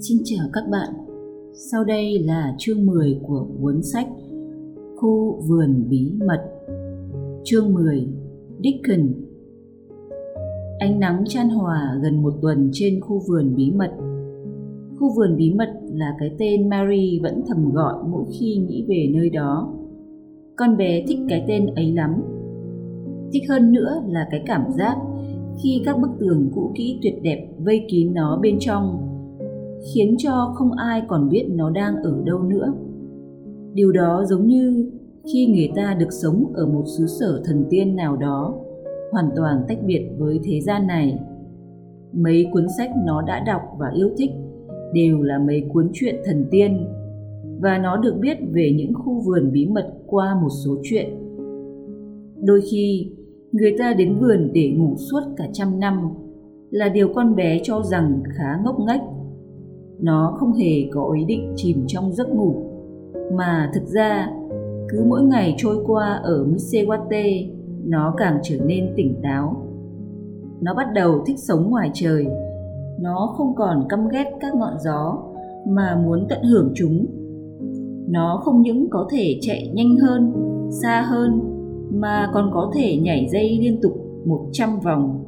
[0.00, 0.88] Xin chào các bạn.
[1.52, 4.06] Sau đây là chương 10 của cuốn sách
[4.96, 6.44] Khu vườn bí mật.
[7.44, 8.08] Chương 10:
[8.62, 9.16] dickens
[10.78, 13.90] Ánh nắng chan hòa gần một tuần trên khu vườn bí mật.
[14.98, 19.10] Khu vườn bí mật là cái tên Mary vẫn thầm gọi mỗi khi nghĩ về
[19.14, 19.74] nơi đó.
[20.56, 22.22] Con bé thích cái tên ấy lắm.
[23.32, 24.96] Thích hơn nữa là cái cảm giác
[25.62, 29.07] khi các bức tường cũ kỹ tuyệt đẹp vây kín nó bên trong
[29.94, 32.72] khiến cho không ai còn biết nó đang ở đâu nữa.
[33.72, 34.90] Điều đó giống như
[35.32, 38.54] khi người ta được sống ở một xứ sở thần tiên nào đó,
[39.12, 41.18] hoàn toàn tách biệt với thế gian này.
[42.12, 44.30] Mấy cuốn sách nó đã đọc và yêu thích
[44.92, 46.86] đều là mấy cuốn truyện thần tiên,
[47.60, 51.06] và nó được biết về những khu vườn bí mật qua một số chuyện.
[52.42, 53.10] Đôi khi,
[53.52, 56.08] người ta đến vườn để ngủ suốt cả trăm năm
[56.70, 59.00] là điều con bé cho rằng khá ngốc nghếch
[60.00, 62.54] nó không hề có ý định chìm trong giấc ngủ.
[63.32, 64.30] Mà thực ra,
[64.88, 67.48] cứ mỗi ngày trôi qua ở Misewate,
[67.84, 69.56] nó càng trở nên tỉnh táo.
[70.60, 72.26] Nó bắt đầu thích sống ngoài trời.
[73.00, 75.18] Nó không còn căm ghét các ngọn gió
[75.68, 77.06] mà muốn tận hưởng chúng.
[78.08, 80.32] Nó không những có thể chạy nhanh hơn,
[80.70, 81.40] xa hơn,
[81.92, 83.92] mà còn có thể nhảy dây liên tục
[84.24, 85.24] 100 vòng.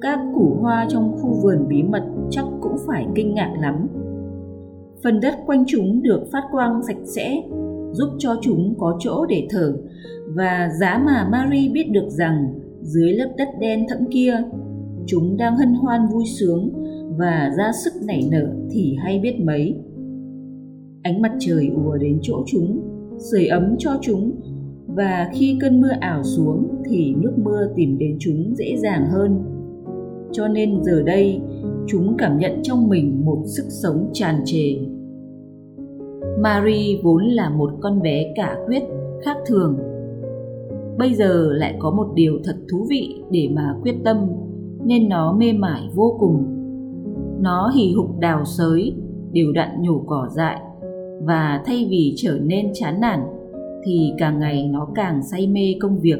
[0.00, 3.86] Các củ hoa trong khu vườn bí mật chắc cũng phải kinh ngạc lắm.
[5.04, 7.42] Phần đất quanh chúng được phát quang sạch sẽ,
[7.92, 9.76] giúp cho chúng có chỗ để thở
[10.36, 14.42] và giá mà Marie biết được rằng dưới lớp đất đen thẫm kia,
[15.06, 16.70] chúng đang hân hoan vui sướng
[17.18, 19.74] và ra sức nảy nở thì hay biết mấy.
[21.02, 22.80] Ánh mặt trời ùa đến chỗ chúng,
[23.18, 24.32] sưởi ấm cho chúng
[24.86, 29.52] và khi cơn mưa ảo xuống thì nước mưa tìm đến chúng dễ dàng hơn
[30.32, 31.40] cho nên giờ đây
[31.86, 34.76] chúng cảm nhận trong mình một sức sống tràn trề.
[36.42, 38.82] Marie vốn là một con bé cả quyết,
[39.22, 39.78] khác thường.
[40.98, 44.16] Bây giờ lại có một điều thật thú vị để mà quyết tâm,
[44.84, 46.44] nên nó mê mải vô cùng.
[47.40, 48.94] Nó hì hục đào sới,
[49.32, 50.60] đều đặn nhổ cỏ dại,
[51.22, 53.20] và thay vì trở nên chán nản,
[53.84, 56.18] thì càng ngày nó càng say mê công việc.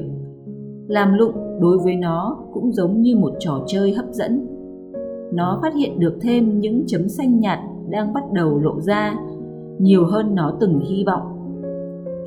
[0.89, 4.47] Làm lụng đối với nó cũng giống như một trò chơi hấp dẫn
[5.35, 7.59] nó phát hiện được thêm những chấm xanh nhạt
[7.91, 9.15] đang bắt đầu lộ ra,
[9.79, 11.23] nhiều hơn nó từng hy vọng.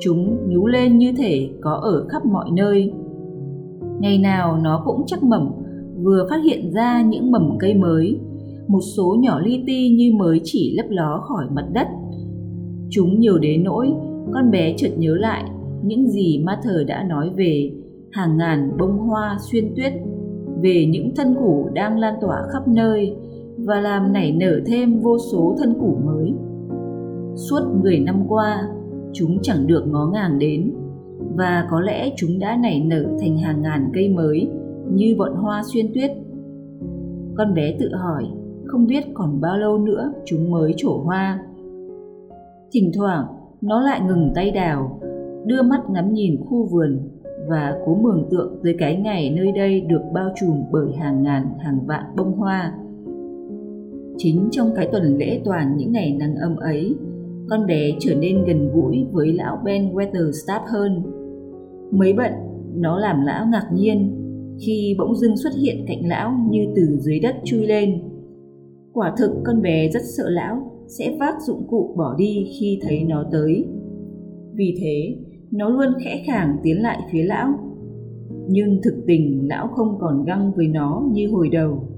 [0.00, 2.92] Chúng nhú lên như thể có ở khắp mọi nơi.
[4.00, 5.50] Ngày nào nó cũng chắc mẩm,
[6.02, 8.20] vừa phát hiện ra những mầm cây mới,
[8.68, 11.86] một số nhỏ li ti như mới chỉ lấp ló khỏi mặt đất.
[12.90, 13.92] Chúng nhiều đến nỗi
[14.34, 15.44] con bé chợt nhớ lại
[15.84, 17.70] những gì ma thờ đã nói về
[18.12, 19.92] hàng ngàn bông hoa xuyên tuyết
[20.60, 23.16] về những thân củ đang lan tỏa khắp nơi
[23.58, 26.32] và làm nảy nở thêm vô số thân củ mới.
[27.34, 28.68] Suốt 10 năm qua,
[29.12, 30.72] chúng chẳng được ngó ngàng đến
[31.36, 34.48] và có lẽ chúng đã nảy nở thành hàng ngàn cây mới
[34.90, 36.10] như bọn hoa xuyên tuyết.
[37.36, 38.24] Con bé tự hỏi
[38.66, 41.40] không biết còn bao lâu nữa chúng mới trổ hoa.
[42.72, 43.26] Thỉnh thoảng
[43.60, 45.00] nó lại ngừng tay đào,
[45.46, 46.98] đưa mắt ngắm nhìn khu vườn
[47.48, 51.44] và cố mường tượng tới cái ngày nơi đây được bao trùm bởi hàng ngàn
[51.58, 52.74] hàng vạn bông hoa.
[54.16, 56.94] Chính trong cái tuần lễ toàn những ngày nắng ấm ấy,
[57.48, 61.02] con bé trở nên gần gũi với lão Ben Weatherstaff hơn.
[61.90, 62.32] Mấy bận,
[62.74, 64.22] nó làm lão ngạc nhiên
[64.66, 68.02] khi bỗng dưng xuất hiện cạnh lão như từ dưới đất chui lên.
[68.92, 73.04] Quả thực con bé rất sợ lão sẽ vác dụng cụ bỏ đi khi thấy
[73.04, 73.64] nó tới.
[74.54, 75.16] Vì thế,
[75.50, 77.48] nó luôn khẽ khàng tiến lại phía lão.
[78.48, 81.88] Nhưng thực tình, lão không còn găng với nó như hồi đầu.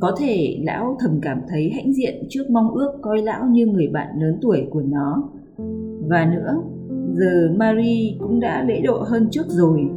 [0.00, 3.88] Có thể lão thầm cảm thấy hãnh diện trước mong ước coi lão như người
[3.88, 5.30] bạn lớn tuổi của nó.
[6.08, 6.62] Và nữa,
[7.12, 9.90] giờ marie cũng đã lễ độ hơn trước rồi.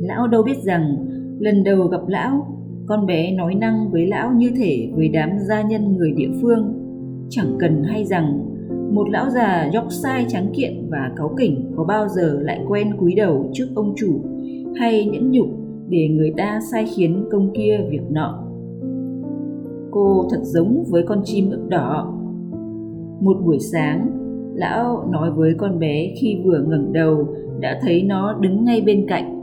[0.00, 0.96] Lão đâu biết rằng,
[1.38, 2.46] lần đầu gặp lão,
[2.86, 6.74] con bé nói năng với lão như thể với đám gia nhân người địa phương.
[7.28, 8.47] Chẳng cần hay rằng
[8.92, 12.96] một lão già dốc sai trắng kiện và cáu kỉnh có bao giờ lại quen
[12.98, 14.20] cúi đầu trước ông chủ
[14.76, 15.46] hay nhẫn nhục
[15.88, 18.44] để người ta sai khiến công kia việc nọ?
[19.90, 22.14] Cô thật giống với con chim ức đỏ.
[23.20, 24.10] Một buổi sáng,
[24.54, 27.28] lão nói với con bé khi vừa ngẩng đầu
[27.60, 29.34] đã thấy nó đứng ngay bên cạnh.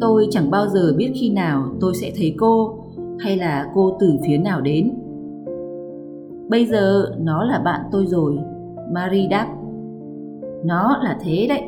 [0.00, 2.78] Tôi chẳng bao giờ biết khi nào tôi sẽ thấy cô
[3.18, 4.90] hay là cô từ phía nào đến.
[6.48, 8.38] Bây giờ nó là bạn tôi rồi,
[8.92, 9.48] Marie đáp.
[10.64, 11.62] Nó là thế đấy,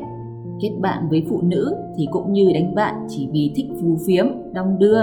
[0.61, 4.25] kết bạn với phụ nữ thì cũng như đánh bạn chỉ vì thích phù phiếm,
[4.53, 5.01] đong đưa.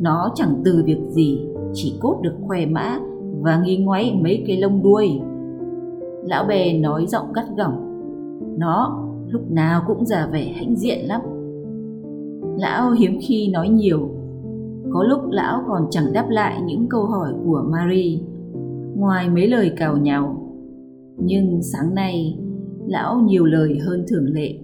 [0.00, 2.98] Nó chẳng từ việc gì, chỉ cốt được khoe mã
[3.40, 5.20] và nghi ngoáy mấy cái lông đuôi.
[6.24, 7.84] Lão bè nói giọng gắt gỏng.
[8.58, 11.20] Nó lúc nào cũng già vẻ hãnh diện lắm.
[12.58, 14.08] Lão hiếm khi nói nhiều.
[14.92, 18.18] Có lúc lão còn chẳng đáp lại những câu hỏi của Marie,
[18.98, 20.36] ngoài mấy lời cào nhào.
[21.16, 22.38] Nhưng sáng nay,
[22.86, 24.54] lão nhiều lời hơn thường lệ.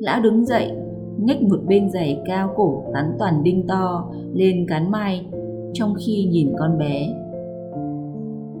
[0.00, 0.72] Lão đứng dậy,
[1.20, 5.26] nhếch một bên giày cao cổ tắn toàn đinh to lên cán mai
[5.72, 7.14] trong khi nhìn con bé.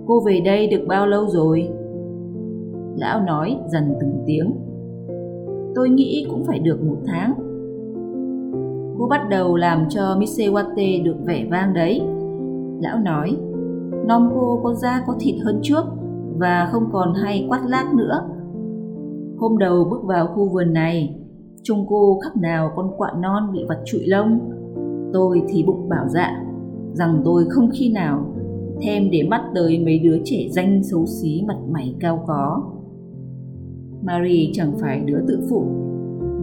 [0.06, 1.68] Cô về đây được bao lâu rồi?
[2.96, 4.54] Lão nói dần từng tiếng.
[5.74, 7.34] Tôi nghĩ cũng phải được một tháng.
[8.98, 12.00] Cô bắt đầu làm cho Misewate được vẻ vang đấy.
[12.80, 13.36] Lão nói,
[14.08, 15.84] nom cô có da có thịt hơn trước
[16.38, 18.28] và không còn hay quát lác nữa.
[19.38, 21.14] Hôm đầu bước vào khu vườn này,
[21.62, 24.50] trông cô khắc nào con quạ non bị vặt trụi lông.
[25.12, 26.44] Tôi thì bụng bảo dạ
[26.92, 28.34] rằng tôi không khi nào
[28.82, 32.62] thêm để mắt tới mấy đứa trẻ danh xấu xí mặt mày cao có.
[34.02, 35.64] Marie chẳng phải đứa tự phụ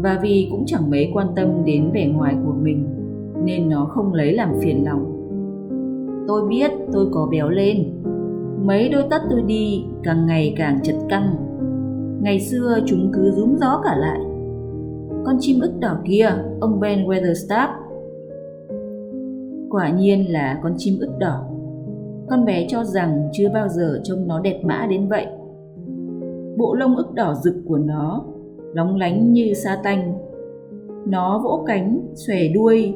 [0.04, 2.88] và vì cũng chẳng mấy quan tâm đến vẻ ngoài của mình
[3.46, 5.15] nên nó không lấy làm phiền lòng.
[6.28, 7.94] Tôi biết tôi có béo lên.
[8.64, 11.36] Mấy đôi tất tôi đi càng ngày càng chật căng.
[12.22, 14.20] Ngày xưa chúng cứ rúm gió cả lại.
[15.26, 16.30] Con chim ức đỏ kia,
[16.62, 17.68] ông Ben Weatherstaff.
[19.70, 21.44] Quả nhiên là con chim ức đỏ.
[22.30, 25.26] Con bé cho rằng chưa bao giờ trông nó đẹp mã đến vậy.
[26.58, 28.26] Bộ lông ức đỏ rực của nó
[28.74, 30.14] lóng lánh như sa tanh.
[31.08, 32.94] Nó vỗ cánh, xòe đuôi,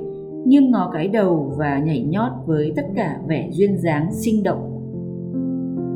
[0.49, 4.81] nghiêng ngó cái đầu và nhảy nhót với tất cả vẻ duyên dáng sinh động.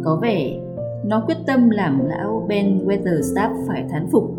[0.04, 0.60] Có vẻ
[1.06, 4.36] nó quyết tâm làm lão Ben Weatherstaff phải thán phục.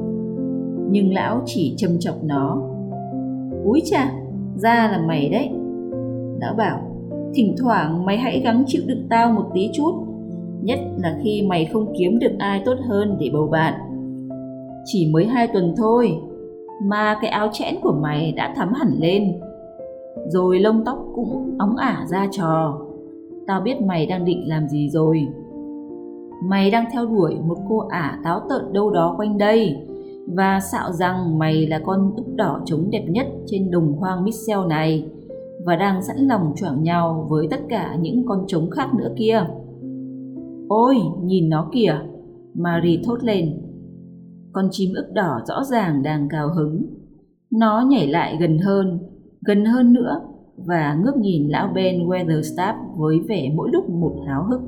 [0.91, 2.63] Nhưng lão chỉ châm chọc nó.
[3.65, 4.13] Úi chà,
[4.57, 5.51] ra là mày đấy.
[6.41, 6.81] Lão bảo,
[7.35, 9.93] thỉnh thoảng mày hãy gắng chịu đựng tao một tí chút.
[10.63, 13.75] Nhất là khi mày không kiếm được ai tốt hơn để bầu bạn.
[14.85, 16.17] Chỉ mới hai tuần thôi
[16.83, 19.33] mà cái áo chẽn của mày đã thắm hẳn lên.
[20.27, 22.81] Rồi lông tóc cũng óng ả ra trò.
[23.47, 25.29] Tao biết mày đang định làm gì rồi.
[26.45, 29.77] Mày đang theo đuổi một cô ả táo tợn đâu đó quanh đây
[30.27, 34.59] và xạo rằng mày là con ức đỏ trống đẹp nhất trên đồng hoang Michel
[34.69, 35.09] này
[35.65, 39.47] và đang sẵn lòng choảng nhau với tất cả những con trống khác nữa kia.
[40.69, 41.99] Ôi, nhìn nó kìa!
[42.55, 43.61] Marie thốt lên
[44.55, 46.87] con chim ức đỏ rõ ràng đang cao hứng.
[47.51, 48.99] Nó nhảy lại gần hơn,
[49.45, 50.21] gần hơn nữa
[50.57, 54.61] và ngước nhìn lão Ben Weatherstaff với vẻ mỗi lúc một háo hức.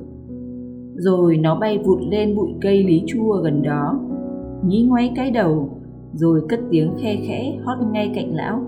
[0.95, 3.99] Rồi nó bay vụt lên bụi cây lý chua gần đó,
[4.65, 5.69] nhí ngoáy cái đầu,
[6.13, 8.61] rồi cất tiếng khe khẽ hót ngay cạnh lão.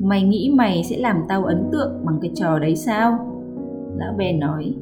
[0.00, 3.18] Mày nghĩ mày sẽ làm tao ấn tượng bằng cái trò đấy sao?
[3.96, 4.74] Lão Ben nói,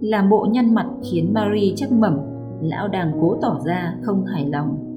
[0.00, 2.18] làm bộ nhăn mặt khiến Marie chắc mẩm
[2.62, 4.89] lão đang cố tỏ ra không hài lòng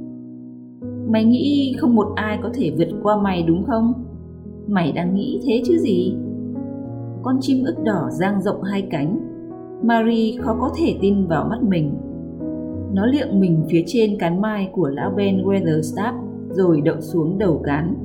[1.07, 3.93] mày nghĩ không một ai có thể vượt qua mày đúng không?
[4.67, 6.15] Mày đang nghĩ thế chứ gì?
[7.23, 9.19] Con chim ức đỏ dang rộng hai cánh.
[9.83, 11.91] Marie khó có thể tin vào mắt mình.
[12.93, 16.13] Nó liệng mình phía trên cán mai của lão ben weatherstaff
[16.49, 17.95] rồi đậu xuống đầu cán.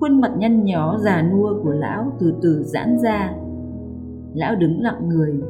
[0.00, 3.34] Khuôn mặt nhăn nhó già nua của lão từ từ giãn ra.
[4.34, 5.40] Lão đứng lặng người,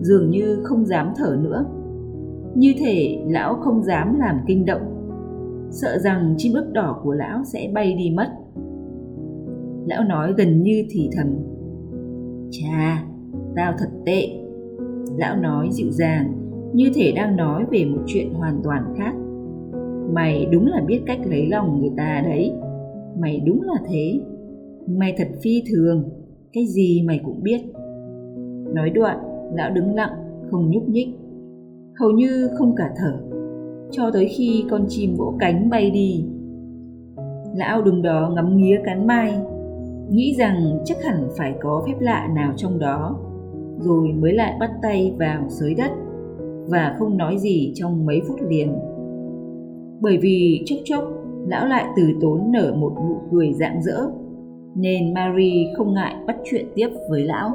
[0.00, 1.64] dường như không dám thở nữa.
[2.54, 4.91] Như thể lão không dám làm kinh động
[5.72, 8.28] sợ rằng chim ức đỏ của lão sẽ bay đi mất.
[9.86, 11.26] Lão nói gần như thì thầm,
[12.50, 13.04] chà,
[13.56, 14.28] tao thật tệ.
[15.16, 16.32] Lão nói dịu dàng,
[16.74, 19.14] như thể đang nói về một chuyện hoàn toàn khác.
[20.12, 22.52] Mày đúng là biết cách lấy lòng người ta đấy.
[23.18, 24.20] Mày đúng là thế.
[24.86, 26.10] Mày thật phi thường.
[26.52, 27.60] Cái gì mày cũng biết.
[28.74, 29.18] Nói đoạn,
[29.54, 30.12] lão đứng lặng,
[30.50, 31.08] không nhúc nhích.
[32.00, 33.31] Hầu như không cả thở
[33.92, 36.24] cho tới khi con chim vỗ cánh bay đi
[37.54, 39.40] lão đứng đó ngắm nghía cán mai
[40.10, 43.18] nghĩ rằng chắc hẳn phải có phép lạ nào trong đó
[43.78, 45.90] rồi mới lại bắt tay vào sới đất
[46.68, 48.78] và không nói gì trong mấy phút liền
[50.00, 51.04] bởi vì chốc chốc
[51.46, 54.06] lão lại từ tốn nở một nụ cười rạng rỡ
[54.74, 57.50] nên Marie không ngại bắt chuyện tiếp với lão.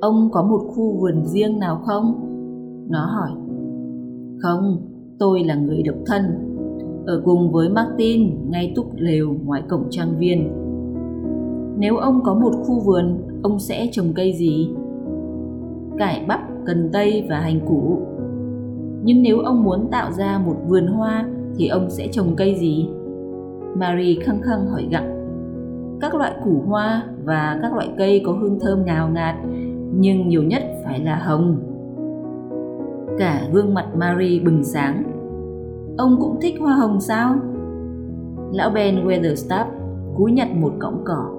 [0.00, 2.28] Ông có một khu vườn riêng nào không?
[2.90, 3.30] Nó hỏi
[4.38, 4.76] Không,
[5.18, 6.22] tôi là người độc thân
[7.06, 10.52] Ở cùng với Martin ngay túc lều ngoài cổng trang viên
[11.78, 14.68] Nếu ông có một khu vườn, ông sẽ trồng cây gì?
[15.98, 17.98] Cải bắp, cần tây và hành củ
[19.04, 22.88] Nhưng nếu ông muốn tạo ra một vườn hoa thì ông sẽ trồng cây gì?
[23.76, 25.28] Marie khăng khăng hỏi gặng
[26.00, 29.34] Các loại củ hoa, và các loại cây có hương thơm ngào ngạt,
[29.94, 31.71] nhưng nhiều nhất phải là hồng.
[33.18, 35.02] Cả gương mặt Mary bừng sáng.
[35.98, 37.34] Ông cũng thích hoa hồng sao?
[38.52, 39.64] Lão Ben Weatherstaff
[40.16, 41.30] cúi nhặt một cọng cỏ,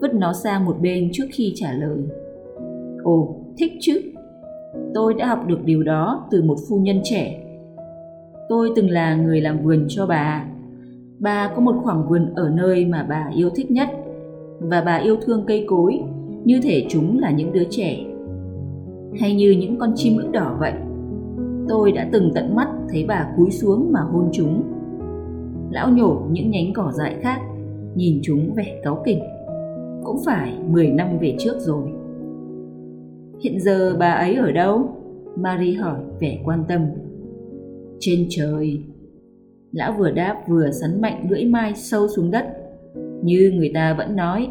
[0.00, 1.98] vứt nó sang một bên trước khi trả lời.
[3.02, 4.00] Ồ, thích chứ.
[4.94, 7.42] Tôi đã học được điều đó từ một phu nhân trẻ.
[8.48, 10.44] Tôi từng là người làm vườn cho bà.
[11.18, 13.88] Bà có một khoảng vườn ở nơi mà bà yêu thích nhất
[14.60, 16.00] và bà yêu thương cây cối
[16.44, 17.98] như thể chúng là những đứa trẻ
[19.20, 20.72] hay như những con chim ưng đỏ vậy.
[21.68, 24.62] Tôi đã từng tận mắt thấy bà cúi xuống mà hôn chúng.
[25.70, 27.40] Lão nhổ những nhánh cỏ dại khác,
[27.94, 29.20] nhìn chúng vẻ cáu kỉnh.
[30.04, 31.88] Cũng phải 10 năm về trước rồi.
[33.40, 34.88] Hiện giờ bà ấy ở đâu?
[35.36, 36.80] Marie hỏi vẻ quan tâm.
[37.98, 38.84] Trên trời.
[39.72, 42.46] Lão vừa đáp vừa sắn mạnh lưỡi mai sâu xuống đất.
[43.22, 44.48] Như người ta vẫn nói.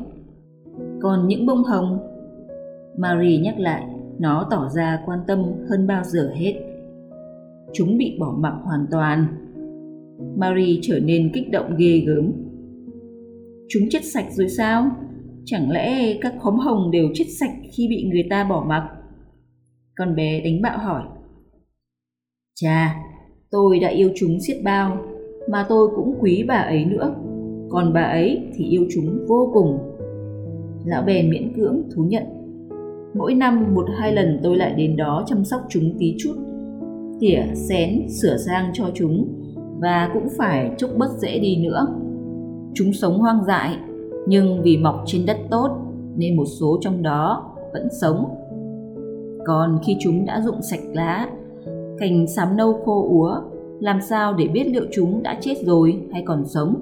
[1.02, 2.00] Còn những bông hồng?
[2.98, 3.84] Marie nhắc lại,
[4.20, 6.54] nó tỏ ra quan tâm hơn bao giờ hết.
[7.74, 9.26] Chúng bị bỏ mặc hoàn toàn.
[10.38, 12.32] Marie trở nên kích động ghê gớm.
[13.70, 14.92] Chúng chết sạch rồi sao?
[15.46, 18.90] Chẳng lẽ các khóm hồng đều chết sạch khi bị người ta bỏ mặc?
[19.96, 21.04] Con bé đánh bạo hỏi.
[22.56, 22.96] Chà,
[23.52, 24.98] tôi đã yêu chúng xiết bao,
[25.50, 27.16] mà tôi cũng quý bà ấy nữa.
[27.70, 29.80] Còn bà ấy thì yêu chúng vô cùng.
[30.86, 32.24] Lão bèn miễn cưỡng thú nhận.
[33.16, 36.36] Mỗi năm một hai lần tôi lại đến đó chăm sóc chúng tí chút,
[37.20, 39.28] tỉa, xén, sửa sang cho chúng
[39.80, 41.88] và cũng phải chúc bớt dễ đi nữa.
[42.74, 43.78] Chúng sống hoang dại,
[44.28, 45.70] nhưng vì mọc trên đất tốt
[46.16, 48.26] nên một số trong đó vẫn sống.
[49.46, 51.30] Còn khi chúng đã rụng sạch lá,
[51.98, 53.42] cành xám nâu khô úa,
[53.80, 56.76] làm sao để biết liệu chúng đã chết rồi hay còn sống?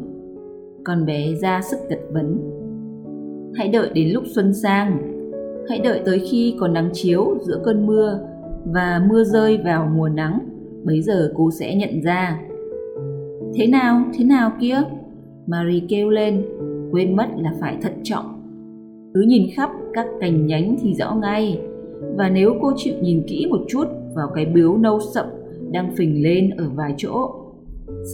[0.84, 2.38] Con bé ra sức gật vấn.
[3.56, 4.98] Hãy đợi đến lúc xuân sang,
[5.70, 8.20] hãy đợi tới khi còn nắng chiếu giữa cơn mưa
[8.65, 10.39] và mưa rơi vào mùa nắng,
[10.84, 12.39] bấy giờ cô sẽ nhận ra.
[13.55, 14.82] Thế nào, thế nào kia?
[15.48, 16.46] Marie kêu lên,
[16.91, 18.25] quên mất là phải thận trọng.
[19.13, 21.62] Cứ nhìn khắp các cành nhánh thì rõ ngay,
[22.17, 25.25] và nếu cô chịu nhìn kỹ một chút vào cái biếu nâu sậm
[25.72, 27.32] đang phình lên ở vài chỗ,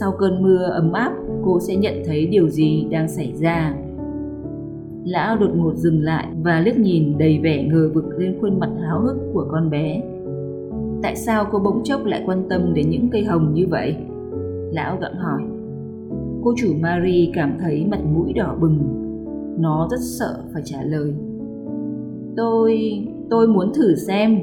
[0.00, 1.12] sau cơn mưa ấm áp
[1.44, 3.74] cô sẽ nhận thấy điều gì đang xảy ra.
[5.04, 8.70] Lão đột ngột dừng lại và liếc nhìn đầy vẻ ngờ vực lên khuôn mặt
[8.80, 10.02] háo hức của con bé.
[11.02, 13.96] Tại sao cô bỗng chốc lại quan tâm đến những cây hồng như vậy?
[14.72, 15.42] Lão gặng hỏi.
[16.42, 18.78] Cô chủ Marie cảm thấy mặt mũi đỏ bừng.
[19.58, 21.14] Nó rất sợ phải trả lời.
[22.36, 22.80] Tôi...
[23.30, 24.40] tôi muốn thử xem.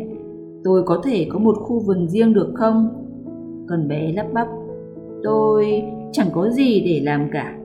[0.63, 2.89] Tôi có thể có một khu vườn riêng được không?
[3.69, 4.47] Con bé lắp bắp.
[5.23, 7.57] Tôi chẳng có gì để làm cả.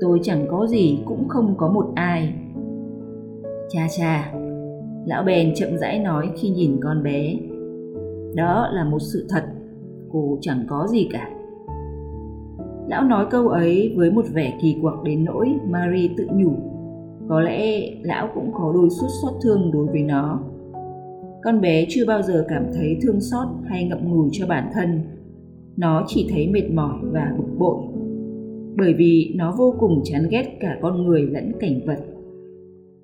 [0.00, 2.34] Tôi chẳng có gì cũng không có một ai.
[3.68, 4.32] Cha cha,
[5.06, 7.36] lão bèn chậm rãi nói khi nhìn con bé.
[8.34, 9.44] Đó là một sự thật,
[10.12, 11.30] cô chẳng có gì cả.
[12.88, 16.52] Lão nói câu ấy với một vẻ kỳ quặc đến nỗi Marie tự nhủ.
[17.28, 20.40] Có lẽ lão cũng có đôi chút xót thương đối với nó.
[21.42, 25.00] Con bé chưa bao giờ cảm thấy thương xót hay ngậm ngùi cho bản thân.
[25.76, 27.76] Nó chỉ thấy mệt mỏi và bực bội.
[28.76, 31.98] Bởi vì nó vô cùng chán ghét cả con người lẫn cảnh vật.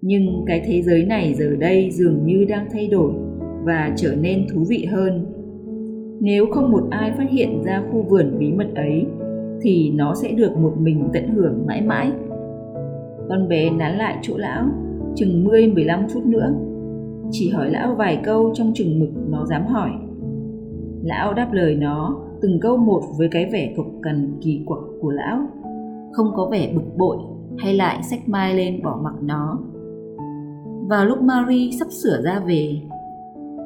[0.03, 3.13] Nhưng cái thế giới này giờ đây dường như đang thay đổi
[3.67, 5.27] và trở nên thú vị hơn.
[6.21, 9.07] Nếu không một ai phát hiện ra khu vườn bí mật ấy
[9.63, 12.13] thì nó sẽ được một mình tận hưởng mãi mãi.
[13.29, 14.65] Con bé nán lại chỗ lão,
[15.15, 16.55] chừng 10-15 phút nữa.
[17.31, 19.91] Chỉ hỏi lão vài câu trong chừng mực nó dám hỏi.
[21.03, 25.11] Lão đáp lời nó từng câu một với cái vẻ cộc cằn kỳ quặc của
[25.11, 25.39] lão.
[26.13, 27.17] Không có vẻ bực bội
[27.59, 29.59] hay lại sách mai lên bỏ mặc nó.
[30.89, 32.81] Vào lúc Marie sắp sửa ra về,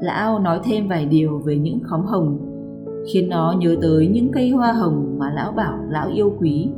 [0.00, 2.38] lão nói thêm vài điều về những khóm hồng
[3.12, 6.69] khiến nó nhớ tới những cây hoa hồng mà lão bảo lão yêu quý.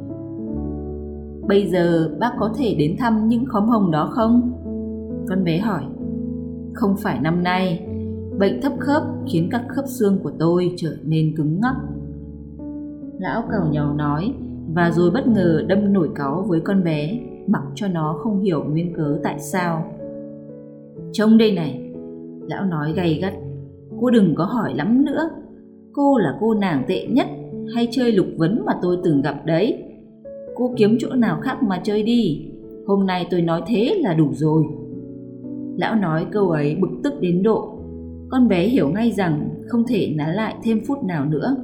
[1.48, 4.52] Bây giờ bác có thể đến thăm những khóm hồng đó không?
[5.28, 5.82] Con bé hỏi.
[6.74, 7.86] Không phải năm nay,
[8.38, 11.76] bệnh thấp khớp khiến các khớp xương của tôi trở nên cứng ngắc.
[13.18, 14.34] Lão cào nhỏ nói
[14.74, 18.64] và rồi bất ngờ đâm nổi cáu với con bé mặc cho nó không hiểu
[18.64, 19.84] nguyên cớ tại sao.
[21.12, 21.91] Trông đây này,
[22.48, 23.34] lão nói gay gắt,
[24.00, 25.30] cô đừng có hỏi lắm nữa,
[25.92, 27.26] Cô là cô nàng tệ nhất
[27.74, 29.82] hay chơi lục vấn mà tôi từng gặp đấy.
[30.54, 32.48] Cô kiếm chỗ nào khác mà chơi đi.
[32.86, 34.64] Hôm nay tôi nói thế là đủ rồi.
[35.76, 37.78] Lão nói câu ấy bực tức đến độ.
[38.30, 41.56] Con bé hiểu ngay rằng không thể nán lại thêm phút nào nữa.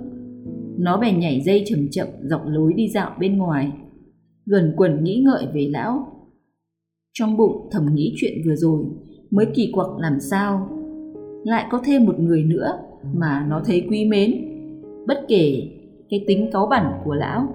[0.78, 3.72] Nó bèn nhảy dây chậm chậm dọc lối đi dạo bên ngoài.
[4.46, 6.06] Gần quần nghĩ ngợi về lão.
[7.12, 8.84] Trong bụng thầm nghĩ chuyện vừa rồi
[9.30, 10.68] mới kỳ quặc làm sao.
[11.44, 12.78] Lại có thêm một người nữa
[13.14, 14.34] mà nó thấy quý mến.
[15.06, 15.62] Bất kể
[16.10, 17.48] cái tính cáu bẩn của lão.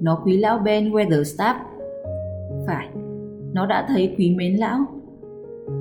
[0.00, 1.54] Nó quý lão Ben Weatherstaff.
[2.66, 2.88] Phải,
[3.52, 4.78] nó đã thấy quý mến lão.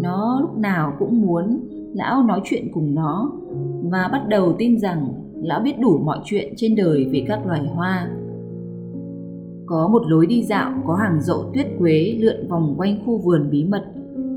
[0.01, 1.60] Nó lúc nào cũng muốn
[1.94, 3.32] lão nói chuyện cùng nó
[3.84, 5.08] và bắt đầu tin rằng
[5.44, 8.10] lão biết đủ mọi chuyện trên đời về các loài hoa.
[9.66, 13.50] Có một lối đi dạo có hàng dậu tuyết quế lượn vòng quanh khu vườn
[13.51, 13.86] bí mật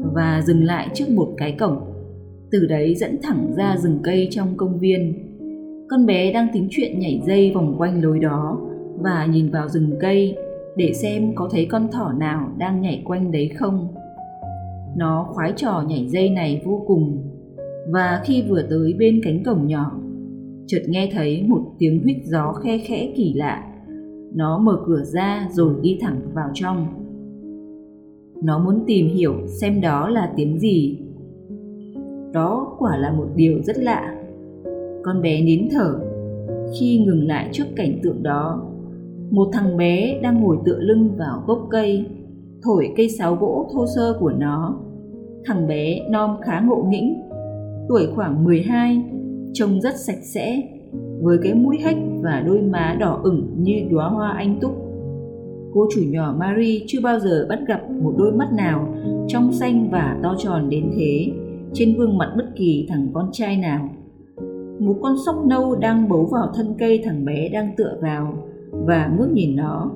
[0.03, 1.81] và dừng lại trước một cái cổng.
[2.51, 5.29] Từ đấy dẫn thẳng ra rừng cây trong công viên.
[5.91, 8.61] Con bé đang tính chuyện nhảy dây vòng quanh lối đó
[8.99, 10.37] và nhìn vào rừng cây
[10.77, 13.95] để xem có thấy con thỏ nào đang nhảy quanh đấy không.
[14.97, 17.29] Nó khoái trò nhảy dây này vô cùng
[17.93, 20.01] và khi vừa tới bên cánh cổng nhỏ,
[20.67, 23.73] chợt nghe thấy một tiếng huýt gió khe khẽ kỳ lạ
[24.35, 27.02] nó mở cửa ra rồi đi thẳng vào trong
[28.43, 30.99] nó muốn tìm hiểu xem đó là tiếng gì.
[32.33, 34.15] Đó quả là một điều rất lạ.
[35.03, 36.01] Con bé nín thở.
[36.79, 38.63] Khi ngừng lại trước cảnh tượng đó,
[39.31, 42.07] một thằng bé đang ngồi tựa lưng vào gốc cây,
[42.63, 44.81] thổi cây sáo gỗ thô sơ của nó.
[45.45, 47.23] Thằng bé non khá ngộ nghĩnh,
[47.89, 49.05] tuổi khoảng 12
[49.53, 50.63] trông rất sạch sẽ,
[51.21, 54.82] với cái mũi hếch và đôi má đỏ ửng như đóa hoa anh túc.
[55.75, 58.95] Cô chủ nhỏ Marie chưa bao giờ bắt gặp một đôi mắt nào
[59.29, 61.33] trong xanh và to tròn đến thế,
[61.73, 63.89] trên gương mặt bất kỳ thằng con trai nào.
[64.79, 68.35] Một con sóc nâu đang bấu vào thân cây thằng bé đang tựa vào
[68.73, 69.91] và ngước nhìn nó.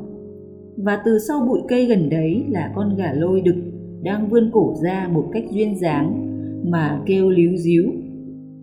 [0.76, 3.56] Và từ sau bụi cây gần đấy là con gà lôi đực
[4.02, 6.26] đang vươn cổ ra một cách duyên dáng
[6.70, 7.84] mà kêu líu díu.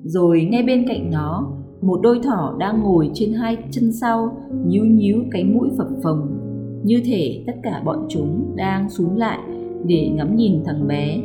[0.03, 4.85] Rồi ngay bên cạnh nó, một đôi thỏ đang ngồi trên hai chân sau, nhíu
[4.85, 6.42] nhíu cánh mũi phập phồng
[6.83, 9.39] như thể tất cả bọn chúng đang xuống lại
[9.85, 11.17] để ngắm nhìn thằng bé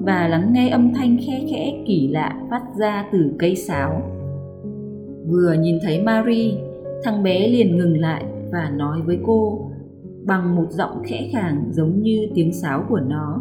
[0.00, 4.02] và lắng nghe âm thanh khe khẽ kỳ lạ phát ra từ cây sáo
[5.26, 6.52] vừa nhìn thấy Marie
[7.04, 9.70] thằng bé liền ngừng lại và nói với cô
[10.24, 13.40] bằng một giọng khẽ khàng giống như tiếng sáo của nó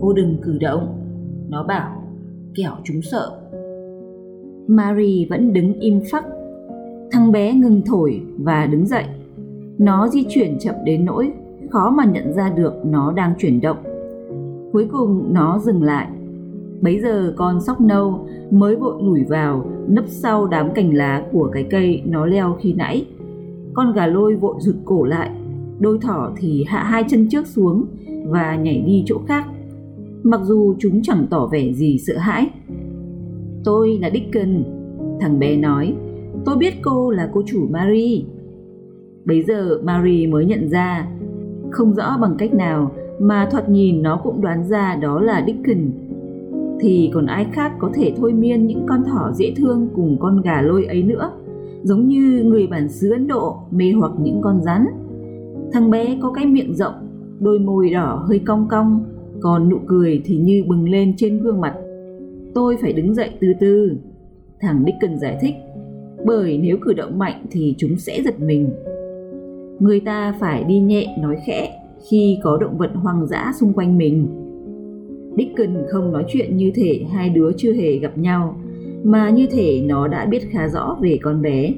[0.00, 0.98] cô đừng cử động,
[1.48, 2.02] nó bảo,
[2.54, 3.30] kẻo chúng sợ
[4.66, 6.24] Marie vẫn đứng im phắc.
[7.10, 9.04] Thằng bé ngừng thổi và đứng dậy.
[9.78, 11.32] Nó di chuyển chậm đến nỗi
[11.70, 13.76] khó mà nhận ra được nó đang chuyển động.
[14.72, 16.08] Cuối cùng nó dừng lại.
[16.80, 21.50] Bấy giờ con sóc nâu mới vội lủi vào nấp sau đám cành lá của
[21.52, 23.06] cái cây nó leo khi nãy.
[23.74, 25.30] Con gà lôi vội rụt cổ lại,
[25.78, 27.86] đôi thỏ thì hạ hai chân trước xuống
[28.26, 29.46] và nhảy đi chỗ khác.
[30.22, 32.50] Mặc dù chúng chẳng tỏ vẻ gì sợ hãi,
[33.66, 34.64] Tôi là Dickon,
[35.20, 35.94] thằng bé nói.
[36.44, 38.22] Tôi biết cô là cô chủ Marie.
[39.26, 41.08] Bấy giờ Marie mới nhận ra,
[41.70, 45.94] không rõ bằng cách nào mà thoạt nhìn nó cũng đoán ra đó là Dickens.
[46.80, 50.42] Thì còn ai khác có thể thôi miên những con thỏ dễ thương cùng con
[50.42, 51.30] gà lôi ấy nữa,
[51.82, 54.86] giống như người bản xứ Ấn Độ mê hoặc những con rắn.
[55.72, 56.94] Thằng bé có cái miệng rộng,
[57.40, 59.04] đôi môi đỏ hơi cong cong,
[59.40, 61.74] còn nụ cười thì như bừng lên trên gương mặt
[62.54, 63.96] tôi phải đứng dậy từ từ
[64.60, 65.54] thằng Dickens giải thích
[66.26, 68.70] bởi nếu cử động mạnh thì chúng sẽ giật mình
[69.78, 73.98] người ta phải đi nhẹ nói khẽ khi có động vật hoang dã xung quanh
[73.98, 74.26] mình
[75.36, 78.56] Dickon không nói chuyện như thể hai đứa chưa hề gặp nhau,
[79.04, 81.74] mà như thể nó đã biết khá rõ về con bé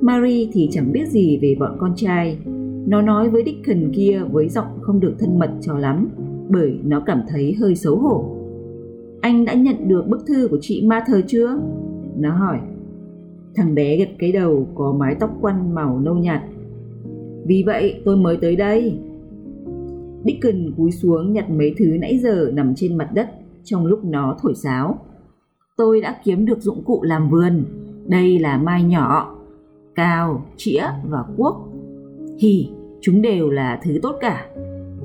[0.00, 2.38] Marie thì chẳng biết gì về bọn con trai
[2.86, 6.08] nó nói với Dickon kia với giọng không được thân mật cho lắm,
[6.48, 8.34] bởi nó cảm thấy hơi xấu hổ
[9.24, 11.58] anh đã nhận được bức thư của chị Martha chưa?
[12.16, 12.58] Nó hỏi.
[13.54, 16.42] Thằng bé gật cái đầu, có mái tóc quăn màu nâu nhạt.
[17.46, 18.98] Vì vậy tôi mới tới đây.
[20.24, 23.30] Dickon cúi xuống nhặt mấy thứ nãy giờ nằm trên mặt đất
[23.64, 24.98] trong lúc nó thổi sáo.
[25.76, 27.64] Tôi đã kiếm được dụng cụ làm vườn.
[28.06, 29.36] Đây là mai nhỏ,
[29.94, 31.68] cao, chĩa và cuốc.
[32.38, 32.68] Hì,
[33.00, 34.46] chúng đều là thứ tốt cả.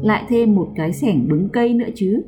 [0.01, 2.21] Lại thêm một cái sẻng bứng cây nữa chứ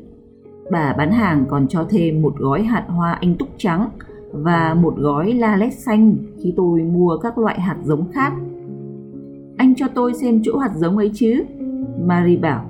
[0.72, 3.90] bà bán hàng còn cho thêm một gói hạt hoa anh túc trắng
[4.32, 8.34] và một gói la lét xanh khi tôi mua các loại hạt giống khác.
[9.62, 11.44] Anh cho tôi xem chỗ hạt giống ấy chứ?
[12.06, 12.70] Marie bảo.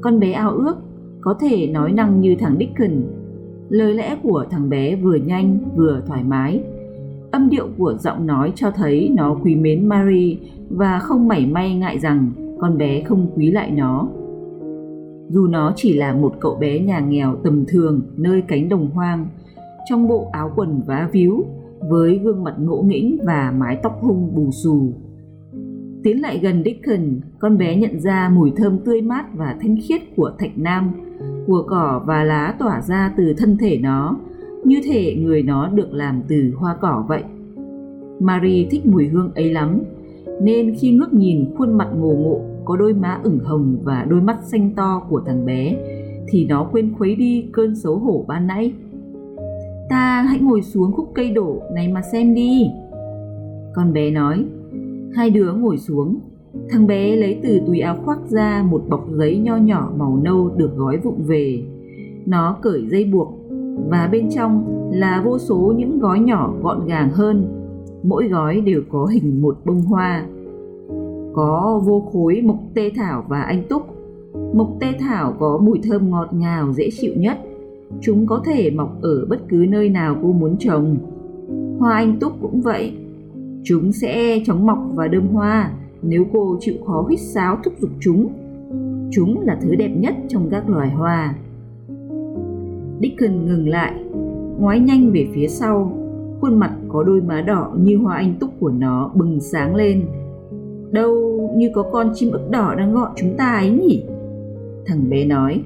[0.00, 0.76] Con bé ao ước,
[1.20, 3.02] có thể nói năng như thằng Dickon.
[3.68, 6.62] Lời lẽ của thằng bé vừa nhanh vừa thoải mái.
[7.30, 10.36] Âm điệu của giọng nói cho thấy nó quý mến Marie
[10.70, 14.08] và không mảy may ngại rằng con bé không quý lại nó
[15.28, 19.26] dù nó chỉ là một cậu bé nhà nghèo tầm thường nơi cánh đồng hoang,
[19.88, 21.44] trong bộ áo quần vá víu,
[21.88, 24.92] với gương mặt ngỗ nghĩnh và mái tóc hung bù xù.
[26.02, 30.00] Tiến lại gần Dickon, con bé nhận ra mùi thơm tươi mát và thanh khiết
[30.16, 30.90] của thạch nam,
[31.46, 34.16] của cỏ và lá tỏa ra từ thân thể nó,
[34.64, 37.22] như thể người nó được làm từ hoa cỏ vậy.
[38.20, 39.80] Marie thích mùi hương ấy lắm,
[40.42, 44.20] nên khi ngước nhìn khuôn mặt ngồ ngộ có đôi má ửng hồng và đôi
[44.20, 45.76] mắt xanh to của thằng bé,
[46.28, 48.72] thì nó quên khuấy đi cơn xấu hổ ban nãy.
[49.88, 52.70] Ta hãy ngồi xuống khúc cây đổ này mà xem đi.
[53.74, 54.44] Con bé nói,
[55.14, 56.18] hai đứa ngồi xuống.
[56.70, 60.50] Thằng bé lấy từ túi áo khoác ra một bọc giấy nho nhỏ màu nâu
[60.56, 61.62] được gói vụng về.
[62.26, 63.34] Nó cởi dây buộc
[63.88, 67.46] và bên trong là vô số những gói nhỏ gọn gàng hơn.
[68.02, 70.26] Mỗi gói đều có hình một bông hoa.
[71.34, 73.82] Có vô khối mộc tê thảo và anh túc.
[74.54, 77.38] Mộc tê thảo có mùi thơm ngọt ngào, dễ chịu nhất.
[78.00, 80.96] Chúng có thể mọc ở bất cứ nơi nào cô muốn trồng.
[81.78, 82.92] Hoa anh túc cũng vậy.
[83.68, 85.70] Chúng sẽ chóng mọc và đơm hoa
[86.02, 88.28] nếu cô chịu khó huýt sáo thúc giục chúng.
[89.12, 91.34] Chúng là thứ đẹp nhất trong các loài hoa.
[93.00, 94.04] Dickon ngừng lại,
[94.58, 95.92] ngoái nhanh về phía sau,
[96.40, 100.06] khuôn mặt có đôi má đỏ như hoa anh túc của nó bừng sáng lên.
[100.90, 101.14] Đâu
[101.56, 104.04] như có con chim ức đỏ đang gọi chúng ta ấy nhỉ?
[104.86, 105.62] Thằng bé nói.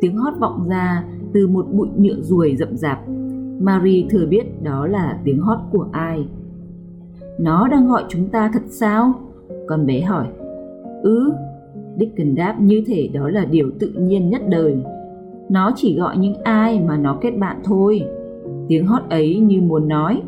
[0.00, 2.98] Tiếng hót vọng ra từ một bụi nhựa ruồi rậm rạp.
[3.60, 6.26] Marie thừa biết đó là tiếng hót của ai.
[7.38, 9.14] Nó đang gọi chúng ta thật sao?
[9.66, 10.26] Con bé hỏi.
[11.02, 11.32] Ừ,
[11.98, 14.76] Dickon đáp như thể đó là điều tự nhiên nhất đời.
[15.48, 18.02] Nó chỉ gọi những ai mà nó kết bạn thôi.
[18.68, 20.22] Tiếng hót ấy như muốn nói.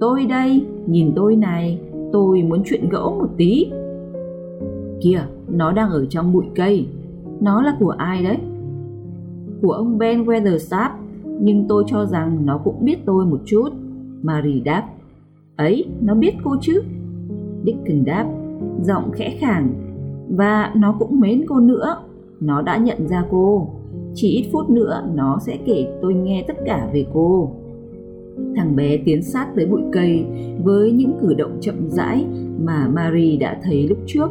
[0.00, 1.80] Tôi đây nhìn tôi này
[2.12, 3.70] tôi muốn chuyện gẫu một tí.
[5.00, 6.86] Kìa nó đang ở trong bụi cây.
[7.40, 8.36] Nó là của ai đấy?
[9.62, 10.90] Của ông ben weatherstaff
[11.40, 13.68] nhưng tôi cho rằng nó cũng biết tôi một chút.
[14.22, 14.88] Marie đáp
[15.58, 16.82] ấy, nó biết cô chứ?
[17.64, 18.26] Dickon đáp,
[18.82, 19.74] giọng khẽ khàng,
[20.28, 21.96] và nó cũng mến cô nữa.
[22.40, 23.68] Nó đã nhận ra cô.
[24.14, 27.50] Chỉ ít phút nữa, nó sẽ kể tôi nghe tất cả về cô.
[28.56, 30.24] Thằng bé tiến sát tới bụi cây
[30.64, 32.26] với những cử động chậm rãi
[32.64, 34.30] mà Marie đã thấy lúc trước.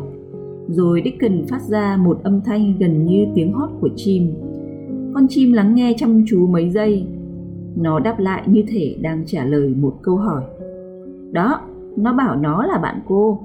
[0.68, 4.34] Rồi Dickon phát ra một âm thanh gần như tiếng hót của chim.
[5.14, 7.06] Con chim lắng nghe chăm chú mấy giây.
[7.76, 10.44] Nó đáp lại như thể đang trả lời một câu hỏi
[11.32, 11.62] đó,
[11.98, 13.40] nó bảo nó là bạn cô.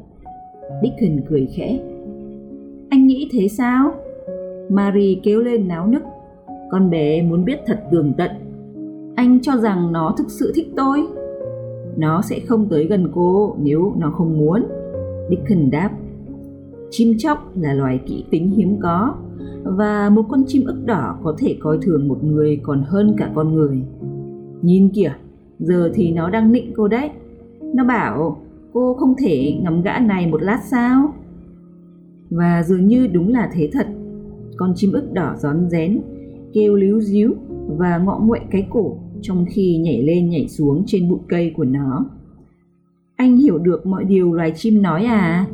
[0.83, 1.81] Dickon cười khẽ.
[2.91, 3.95] Anh nghĩ thế sao?
[4.69, 6.03] Marie kêu lên náo nức.
[6.71, 8.31] Con bé muốn biết thật tường tận.
[9.17, 11.07] Anh cho rằng nó thực sự thích tôi.
[11.97, 14.63] Nó sẽ không tới gần cô nếu nó không muốn.
[15.31, 15.91] Dickon đáp.
[16.91, 19.15] Chim chóc là loài kỹ tính hiếm có.
[19.65, 23.31] Và một con chim ức đỏ có thể coi thường một người còn hơn cả
[23.35, 23.83] con người.
[24.63, 25.13] Nhìn kìa,
[25.59, 27.11] giờ thì nó đang nịnh cô đấy
[27.75, 31.15] nó bảo cô không thể ngắm gã này một lát sao
[32.31, 33.87] và dường như đúng là thế thật
[34.57, 36.01] con chim ức đỏ rón rén
[36.53, 37.35] kêu líu díu
[37.69, 41.65] và ngọ nguậy cái cổ trong khi nhảy lên nhảy xuống trên bụi cây của
[41.65, 42.07] nó.
[43.17, 45.47] Anh hiểu được mọi điều loài chim nói à?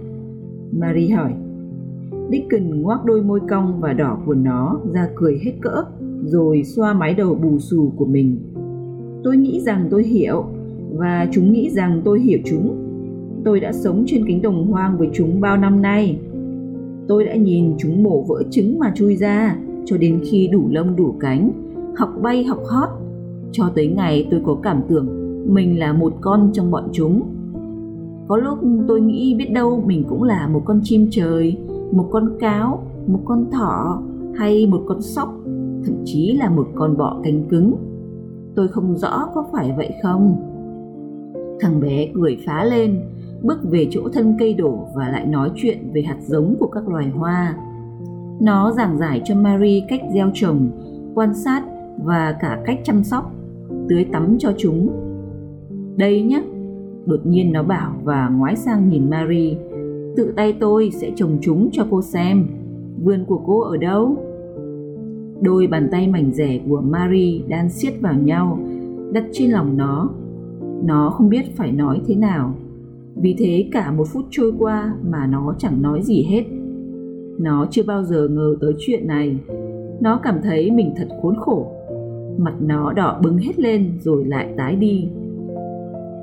[0.72, 1.32] Marie hỏi.
[2.30, 5.84] Dickon ngoác đôi môi cong và đỏ của nó ra cười hết cỡ,
[6.24, 8.38] rồi xoa mái đầu bù xù của mình.
[9.24, 10.44] Tôi nghĩ rằng tôi hiểu,
[10.96, 12.76] và chúng nghĩ rằng tôi hiểu chúng.
[13.44, 16.18] Tôi đã sống trên cánh đồng hoang với chúng bao năm nay.
[17.08, 20.96] Tôi đã nhìn chúng mổ vỡ trứng mà chui ra, cho đến khi đủ lông
[20.96, 21.50] đủ cánh,
[21.96, 22.88] học bay học hót,
[23.52, 25.06] cho tới ngày tôi có cảm tưởng
[25.54, 27.22] mình là một con trong bọn chúng.
[28.28, 31.56] Có lúc tôi nghĩ biết đâu mình cũng là một con chim trời,
[31.92, 34.02] một con cáo, một con thỏ
[34.34, 35.28] hay một con sóc,
[35.84, 37.74] thậm chí là một con bọ cánh cứng.
[38.54, 40.47] Tôi không rõ có phải vậy không?
[41.60, 43.00] Thằng bé cười phá lên,
[43.42, 46.88] bước về chỗ thân cây đổ và lại nói chuyện về hạt giống của các
[46.88, 47.56] loài hoa.
[48.40, 50.70] Nó giảng giải cho Mary cách gieo trồng,
[51.14, 51.62] quan sát
[52.04, 53.32] và cả cách chăm sóc,
[53.88, 54.88] tưới tắm cho chúng.
[55.96, 56.42] Đây nhé,
[57.06, 59.56] đột nhiên nó bảo và ngoái sang nhìn Mary.
[60.16, 62.46] Tự tay tôi sẽ trồng chúng cho cô xem.
[63.04, 64.16] Vườn của cô ở đâu?
[65.40, 68.58] Đôi bàn tay mảnh rẻ của Mary đang siết vào nhau,
[69.12, 70.10] đặt trên lòng nó.
[70.84, 72.54] Nó không biết phải nói thế nào.
[73.16, 76.44] Vì thế cả một phút trôi qua mà nó chẳng nói gì hết.
[77.38, 79.38] Nó chưa bao giờ ngờ tới chuyện này.
[80.00, 81.66] Nó cảm thấy mình thật khốn khổ.
[82.38, 85.08] Mặt nó đỏ bừng hết lên rồi lại tái đi.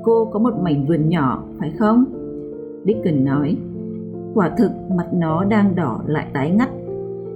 [0.02, 2.04] Cô có một mảnh vườn nhỏ, phải không?
[2.84, 3.56] Dickon nói.
[4.34, 6.70] Quả thực, mặt nó đang đỏ lại tái ngắt.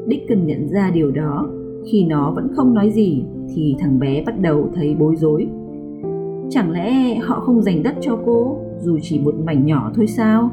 [0.07, 1.49] Dickon nhận ra điều đó.
[1.93, 5.49] Khi nó vẫn không nói gì, thì thằng bé bắt đầu thấy bối rối
[6.51, 10.51] chẳng lẽ họ không dành đất cho cô, dù chỉ một mảnh nhỏ thôi sao?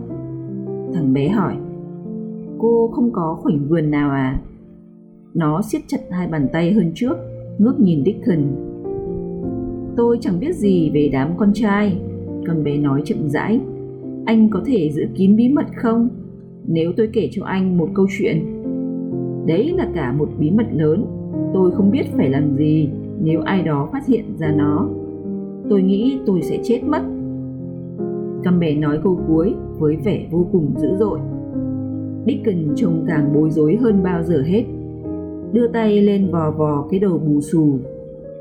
[0.94, 1.56] Thằng bé hỏi.
[2.60, 4.40] Cô không có khoảnh vườn nào à?
[5.34, 7.18] Nó siết chặt hai bàn tay hơn trước,
[7.58, 8.44] Ngước nhìn Dickon.
[9.96, 12.00] Tôi chẳng biết gì về đám con trai,
[12.48, 13.60] Con bé nói chậm rãi.
[14.26, 16.10] Anh có thể giữ kín bí mật không?
[16.68, 18.64] Nếu tôi kể cho anh một câu chuyện.
[19.46, 21.06] Đấy là cả một bí mật lớn,
[21.54, 22.90] Tôi không biết phải làm gì
[23.22, 24.90] Nếu ai đó phát hiện ra nó.
[25.70, 27.02] Tôi nghĩ tôi sẽ chết mất.
[28.46, 31.20] Con bé nói câu cuối với vẻ vô cùng dữ dội.
[32.26, 34.64] Dickon trông càng bối rối hơn bao giờ hết.
[35.54, 37.68] Đưa tay lên vò vò cái đầu bù xù,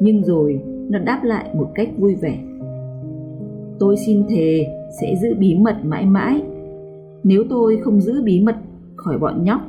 [0.00, 2.38] nhưng rồi nó đáp lại một cách vui vẻ.
[3.78, 4.66] Tôi xin thề
[5.00, 6.42] sẽ giữ bí mật mãi mãi.
[7.24, 8.56] Nếu tôi không giữ bí mật
[8.96, 9.60] khỏi bọn nhóc,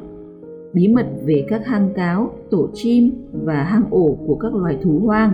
[0.73, 3.11] bí mật về các hang cáo, tổ chim
[3.43, 5.31] và hang ổ của các loài thú hoang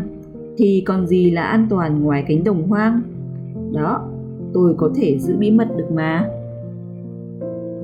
[0.58, 3.02] thì còn gì là an toàn ngoài cánh đồng hoang.
[3.74, 4.02] Đó,
[4.54, 6.30] tôi có thể giữ bí mật được mà.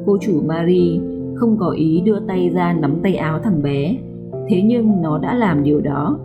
[0.05, 0.99] Cô chủ Marie
[1.35, 3.97] không có ý đưa tay ra nắm tay áo thằng bé,
[4.47, 6.19] thế nhưng nó đã làm điều đó.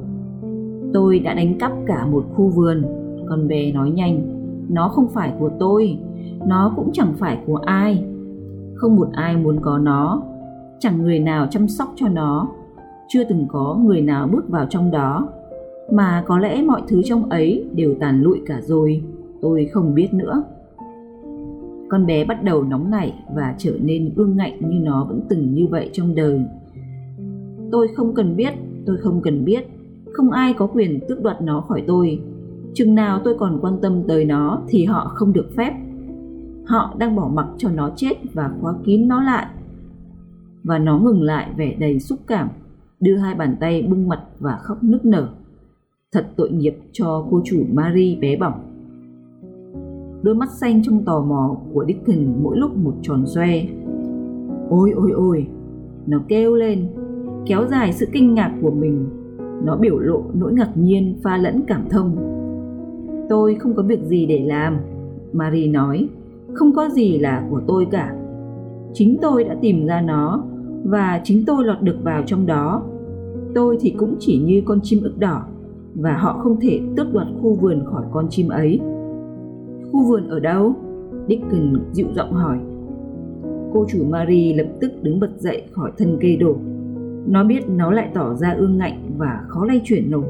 [0.93, 2.83] Tôi đã đánh cắp cả một khu vườn.
[3.29, 4.23] Con bé nói nhanh,
[4.69, 5.99] nó không phải của tôi,
[6.47, 8.05] nó cũng chẳng phải của ai.
[8.75, 10.23] Không một ai muốn có nó,
[10.79, 12.49] chẳng người nào chăm sóc cho nó.
[13.09, 15.29] Chưa từng có người nào bước vào trong đó
[15.93, 19.03] mà có lẽ mọi thứ trong ấy đều tàn lụi cả rồi.
[19.43, 20.45] Tôi không biết nữa.
[21.89, 25.55] Con bé bắt đầu nóng nảy và trở nên ương ngạnh như nó vẫn từng
[25.55, 26.41] như vậy trong đời.
[27.73, 28.55] Tôi không cần biết,
[28.87, 29.65] tôi không cần biết.
[30.13, 32.21] Không ai có quyền tước đoạt nó khỏi tôi.
[32.75, 35.73] Chừng nào tôi còn quan tâm tới nó thì họ không được phép.
[36.67, 39.47] Họ đang bỏ mặc cho nó chết và khóa kín nó lại.
[40.65, 42.49] Và nó ngừng lại vẻ đầy xúc cảm,
[43.01, 45.29] đưa hai bàn tay bưng mặt và khóc nức nở
[46.15, 48.61] thật tội nghiệp cho cô chủ Marie bé bỏng.
[50.23, 53.63] Đôi mắt xanh trong tò mò của Dickon mỗi lúc một tròn xoe.
[54.69, 55.47] Ôi ôi ôi,
[56.07, 56.87] nó kêu lên,
[57.47, 59.07] kéo dài sự kinh ngạc của mình.
[59.65, 62.17] Nó biểu lộ nỗi ngạc nhiên, pha lẫn cảm thông.
[63.29, 64.77] Tôi không có việc gì để làm
[65.33, 66.09] marie nói.
[66.53, 68.15] Không có gì là của tôi cả.
[68.93, 70.45] Chính tôi đã tìm ra nó
[70.85, 72.83] và chính tôi lọt được vào trong đó.
[73.55, 75.47] Tôi thì cũng chỉ như con chim ức đỏ
[75.95, 78.81] và họ không thể tước đoạt khu vườn khỏi con chim ấy.
[79.93, 80.73] Khu vườn ở đâu?
[81.29, 82.59] Dickon dịu giọng hỏi.
[83.73, 86.57] Cô chủ marie lập tức đứng bật dậy khỏi thân cây đổ.
[87.27, 90.25] Nó biết nó lại tỏ ra ương ngạnh và khó lay chuyển nổi,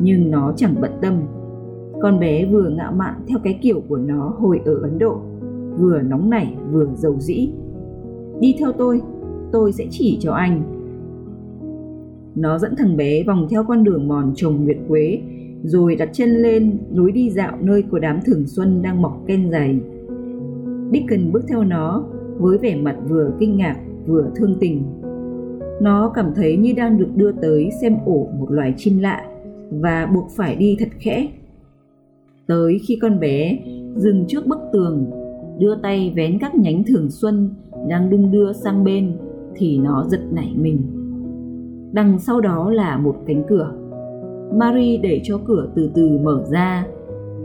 [0.00, 1.14] nhưng nó chẳng bận tâm.
[2.02, 5.20] Con bé vừa ngạo mạn theo cái kiểu của nó hồi ở ấn độ,
[5.78, 7.52] vừa nóng nảy, vừa giàu dĩ.
[8.40, 9.02] Đi theo tôi
[9.52, 10.79] tôi sẽ chỉ cho anh
[12.34, 15.20] nó dẫn thằng bé vòng theo con đường mòn trồng nguyệt quế,
[15.62, 19.50] rồi đặt chân lên lối đi dạo nơi của đám thường xuân đang mọc ken
[19.50, 19.80] dày
[20.92, 22.04] Dickens bước theo nó
[22.38, 24.82] với vẻ mặt vừa kinh ngạc, vừa thương tình.
[25.82, 29.24] Nó cảm thấy như đang được đưa tới xem ổ một loài chim lạ
[29.70, 31.28] và buộc phải đi thật khẽ.
[32.46, 33.58] Tới khi con bé
[33.96, 35.10] dừng trước bức tường,
[35.58, 37.50] đưa tay vén các nhánh thường xuân
[37.88, 39.16] đang đung đưa sang bên
[39.56, 40.99] thì nó giật nảy mình
[41.92, 43.72] đằng sau đó là một cánh cửa.
[44.54, 46.86] Marie để cho cửa từ từ mở ra.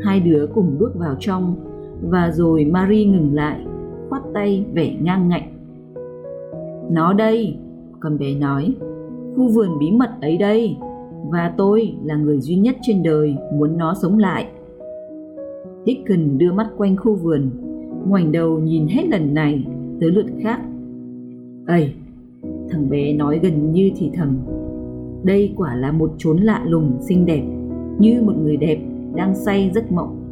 [0.01, 1.55] Hai đứa cùng bước vào trong
[2.01, 3.59] và rồi marie ngừng lại,
[4.09, 5.51] khoát tay vẻ ngang ngạnh.
[6.91, 7.57] Nó đây,
[7.99, 8.75] con bé nói.
[9.35, 10.77] Khu vườn bí mật ấy đây
[11.29, 14.47] và tôi là người duy nhất trên đời muốn nó sống lại.
[15.85, 17.49] Dickon đưa mắt quanh khu vườn,
[18.07, 19.65] ngoảnh đầu nhìn hết lần này
[20.01, 20.61] tới lượt khác.
[21.67, 21.93] Ây
[22.69, 24.37] thằng bé nói gần như thì thầm.
[25.23, 27.43] Đây quả là một chốn lạ lùng, xinh đẹp,
[27.99, 28.79] như một người đẹp
[29.15, 30.24] đang say giấc mộng.